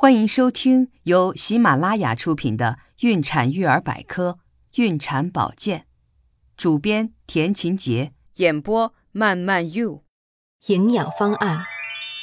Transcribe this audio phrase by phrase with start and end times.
[0.00, 4.38] 欢迎收听由喜马拉雅出品的《孕产育儿百科·
[4.80, 5.80] 孕产保健》，
[6.56, 10.04] 主编田勤杰，演播慢慢 you。
[10.68, 11.64] 营养方案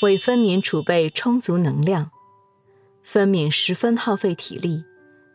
[0.00, 2.10] 为分娩储备充足能量。
[3.02, 4.84] 分娩十分耗费体力，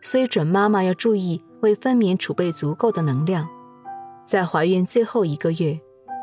[0.02, 3.48] 所以准妈妈要注意为分娩储备足够的能量。
[4.26, 5.80] 在怀孕最后一个月，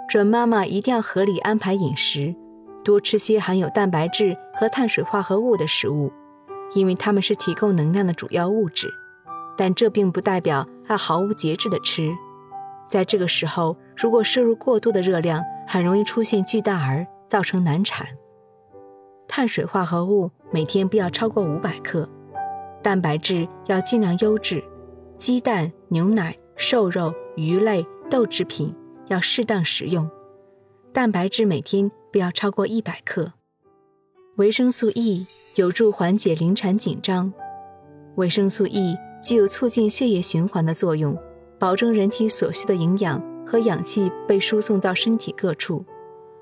[0.09, 2.35] 准妈妈一定要合理安排饮食。
[2.85, 6.13] 多吃些含有蛋白质和碳水化合物的食物，
[6.75, 8.93] 因为它们是提供能量的主要物质。
[9.57, 12.11] 但这并不代表要毫无节制的吃。
[12.89, 18.07] 在这个时候，如果摄入过多的热量，很容易出现巨大儿，造成难产。
[19.29, 22.09] 碳水化合物每天不要超过五百克，
[22.83, 24.65] 蛋白质要尽量优质，
[25.19, 28.75] 鸡蛋、牛奶、瘦肉、鱼类、豆制品
[29.09, 30.11] 要适当食用。
[30.93, 31.91] 蛋白质每天。
[32.11, 33.33] 不要超过一百克。
[34.37, 35.25] 维生素 E
[35.57, 37.33] 有助缓解临产紧张。
[38.17, 41.17] 维生素 E 具有促进血液循环的作用，
[41.59, 45.85] 保证人体所需的营养和氧气被输送到身体各处。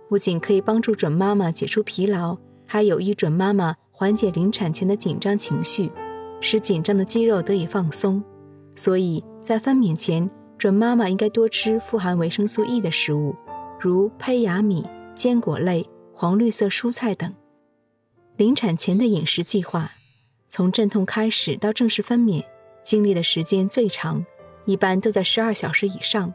[0.08, 5.90] 不仅可以帮助准妈妈解除疲劳，还有益准妈妈缓解临产前的紧张情绪，
[6.40, 8.22] 使紧张的肌肉得以放松。
[8.76, 13.34] 所以在分娩前，准妈妈应该多吃富含维生素 E 的食物，
[13.80, 14.86] 如胚芽米。
[15.18, 17.34] 坚果类、黄绿色蔬菜等。
[18.36, 19.90] 临产前的饮食计划，
[20.48, 22.44] 从阵痛开始到正式分娩，
[22.84, 24.24] 经历的时间最长，
[24.64, 26.32] 一般都在十二小时以上。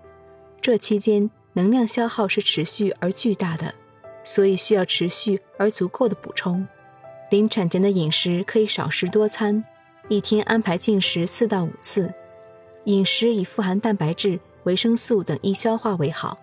[0.60, 3.74] 这期间能量消耗是持续而巨大的，
[4.26, 6.68] 所以需要持续而足够的补充。
[7.30, 9.64] 临产前的饮食可以少食多餐，
[10.10, 12.14] 一天安排进食四到五次。
[12.84, 16.38] 饮食以富含蛋白质、维生素等易消化为好，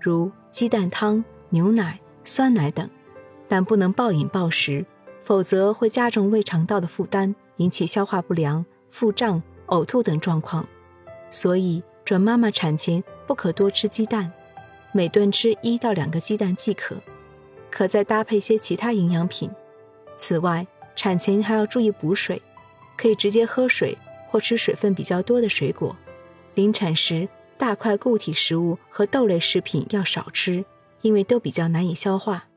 [0.00, 1.24] 如鸡蛋汤。
[1.50, 2.88] 牛奶、酸奶等，
[3.48, 4.84] 但不能暴饮暴食，
[5.22, 10.66] 否则会加重胃肠道的负担，引起消化不良、腹胀、呕吐等状况。
[11.30, 14.32] 所以，准妈妈产前不可多吃鸡蛋，
[14.92, 16.96] 每顿吃一到两个鸡蛋即可，
[17.70, 19.50] 可再搭配些其他营养品。
[20.16, 22.40] 此外，产前还要注意补水，
[22.96, 23.96] 可以直接喝水
[24.28, 25.96] 或吃水分比较多的水果。
[26.54, 27.28] 临产时，
[27.58, 30.64] 大块固体食物和豆类食品要少吃。
[31.06, 32.48] 因为都比较难以消化，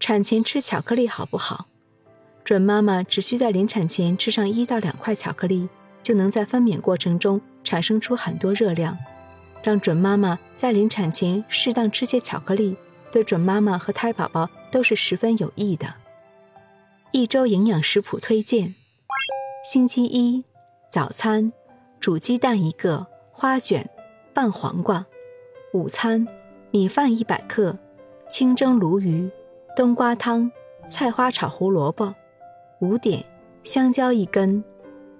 [0.00, 1.66] 产前吃巧克力好不好？
[2.42, 5.68] 准妈妈只需在临产前吃上一到两块巧克力，
[6.02, 8.96] 就能在分娩过程中产生出很多热量。
[9.62, 12.78] 让准妈妈在临产前适当吃些巧克力，
[13.12, 15.96] 对准妈妈和胎宝宝都是十分有益的。
[17.10, 18.68] 一周营养食谱推荐：
[19.70, 20.42] 星期一
[20.90, 21.52] 早餐
[22.00, 23.90] 煮鸡蛋一个，花卷
[24.32, 25.04] 拌黄瓜；
[25.74, 26.26] 午餐。
[26.76, 27.74] 米饭一百克，
[28.28, 29.30] 清蒸鲈鱼，
[29.74, 30.52] 冬瓜汤，
[30.90, 32.14] 菜花炒胡萝卜。
[32.82, 33.24] 五点，
[33.62, 34.62] 香蕉一根。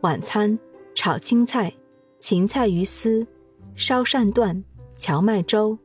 [0.03, 0.59] 晚餐，
[0.95, 1.73] 炒青菜，
[2.21, 3.27] 芹菜鱼丝，
[3.75, 4.63] 烧鳝段，
[4.97, 5.79] 荞麦粥。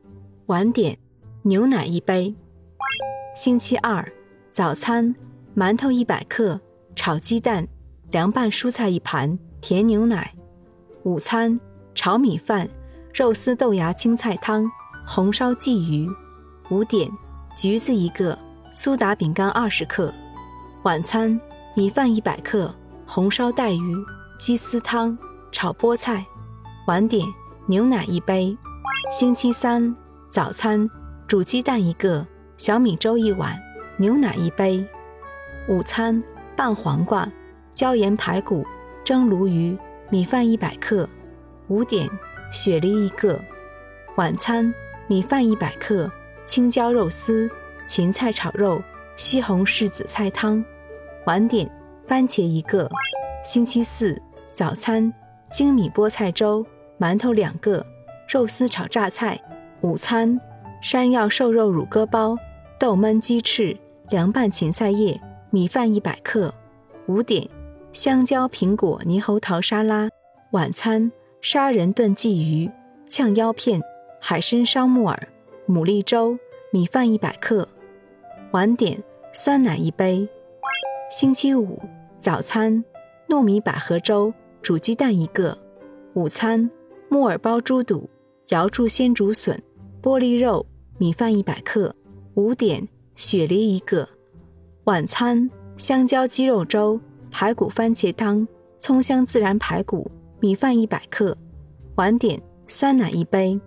[0.44, 0.98] 晚点，
[1.40, 2.34] 牛奶一杯。
[3.34, 4.06] 星期二，
[4.50, 5.14] 早餐，
[5.56, 6.60] 馒头一百克，
[6.94, 7.66] 炒鸡蛋，
[8.10, 10.34] 凉拌蔬菜一盘，甜牛奶。
[11.04, 11.58] 午餐，
[11.94, 12.68] 炒米饭，
[13.14, 14.70] 肉丝豆芽青菜汤。
[15.04, 16.08] 红烧鲫鱼，
[16.70, 17.10] 五点，
[17.56, 18.38] 橘子一个，
[18.72, 20.12] 苏打饼干二十克。
[20.84, 21.38] 晚餐，
[21.76, 22.74] 米饭一百克，
[23.06, 23.96] 红烧带鱼，
[24.38, 25.16] 鸡丝汤，
[25.50, 26.24] 炒菠菜。
[26.86, 27.26] 晚点，
[27.66, 28.56] 牛奶一杯。
[29.12, 29.94] 星期三，
[30.30, 30.88] 早餐，
[31.26, 32.26] 煮鸡蛋一个，
[32.56, 33.60] 小米粥一碗，
[33.98, 34.86] 牛奶一杯。
[35.68, 36.22] 午餐，
[36.56, 37.28] 拌黄瓜，
[37.74, 38.64] 椒盐排骨，
[39.04, 39.76] 蒸鲈鱼，
[40.10, 41.06] 米饭一百克。
[41.68, 42.08] 五点，
[42.50, 43.38] 雪梨一个。
[44.16, 44.72] 晚餐。
[45.08, 46.10] 米饭一百克，
[46.44, 47.50] 青椒肉丝，
[47.86, 48.82] 芹菜炒肉，
[49.16, 50.64] 西红柿紫菜汤。
[51.26, 51.68] 晚点，
[52.06, 52.88] 番茄一个。
[53.44, 54.20] 星期四
[54.52, 55.12] 早餐，
[55.50, 56.64] 精米菠菜粥，
[56.98, 57.84] 馒头两个，
[58.28, 59.38] 肉丝炒榨菜。
[59.80, 60.40] 午餐，
[60.80, 62.36] 山药瘦肉乳鸽包，
[62.78, 63.76] 豆焖鸡翅，
[64.10, 65.20] 凉拌芹菜叶，
[65.50, 66.54] 米饭一百克。
[67.06, 67.48] 五点，
[67.92, 70.08] 香蕉苹果猕猴桃沙拉。
[70.52, 71.10] 晚餐，
[71.40, 72.70] 砂仁炖鲫鱼，
[73.08, 73.82] 炝腰片。
[74.24, 75.28] 海参烧木耳、
[75.66, 76.38] 牡蛎粥、
[76.70, 77.68] 米饭一百克。
[78.52, 79.02] 晚点
[79.32, 80.28] 酸奶一杯。
[81.10, 81.82] 星期五
[82.20, 82.84] 早餐
[83.28, 84.32] 糯米百合粥，
[84.62, 85.58] 煮鸡蛋一个。
[86.14, 86.70] 午餐
[87.08, 88.08] 木耳包猪肚，
[88.50, 89.60] 瑶柱鲜竹笋，
[90.00, 90.64] 玻璃肉，
[90.98, 91.92] 米饭一百克。
[92.34, 92.86] 五点
[93.16, 94.08] 雪梨一个。
[94.84, 98.46] 晚餐香蕉鸡肉粥，排骨番茄汤，
[98.78, 100.08] 葱香孜然排骨，
[100.38, 101.36] 米饭一百克。
[101.96, 103.60] 晚点酸奶一杯。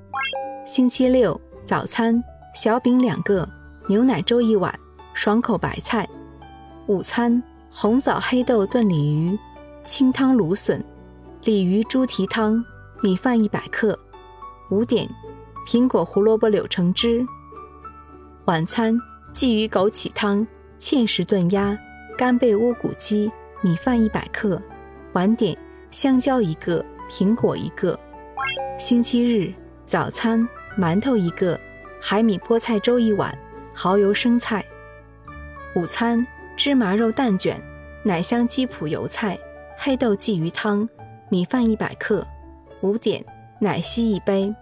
[0.65, 2.21] 星期六早餐
[2.55, 3.47] 小饼两个，
[3.87, 4.73] 牛奶粥一碗，
[5.13, 6.09] 爽口白菜。
[6.87, 7.41] 午餐
[7.71, 9.37] 红枣黑豆炖鲤鱼，
[9.83, 10.83] 清汤芦笋，
[11.43, 12.65] 鲤鱼猪蹄汤，
[13.03, 13.97] 米饭一百克。
[14.71, 15.07] 五点，
[15.67, 17.23] 苹果胡萝卜柳橙汁。
[18.45, 18.97] 晚餐：
[19.35, 20.45] 鲫鱼枸杞汤，
[20.79, 21.77] 芡实炖鸭，
[22.17, 23.31] 干贝乌骨鸡，
[23.61, 24.59] 米饭一百克。
[25.13, 25.55] 晚点：
[25.91, 27.99] 香蕉一个，苹果一个。
[28.79, 29.53] 星期日
[29.85, 30.47] 早餐：
[30.77, 31.59] 馒头一个，
[32.01, 33.37] 海米菠菜粥一碗，
[33.73, 34.65] 蚝油生菜。
[35.75, 36.25] 午餐：
[36.55, 37.61] 芝麻肉蛋卷，
[38.03, 39.37] 奶香鸡脯油菜，
[39.77, 40.87] 黑豆鲫鱼汤，
[41.29, 42.25] 米饭一百克。
[42.81, 43.23] 五点。
[43.57, 44.53] 奶昔一杯，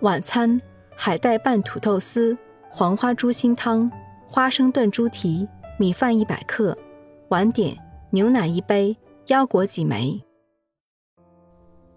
[0.00, 0.58] 晚餐
[0.96, 2.36] 海带拌土豆丝，
[2.70, 3.88] 黄花猪心汤，
[4.26, 5.46] 花生炖猪蹄，
[5.78, 6.76] 米饭一百克。
[7.28, 7.76] 晚点
[8.10, 10.18] 牛奶一杯，腰果几枚。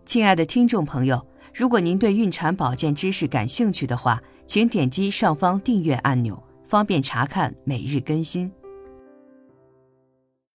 [0.06, 8.52] 亲爱的听众朋友，如果您对孕产保健知识感兴趣的话，请点击上方订阅按钮，方便查看每日更新。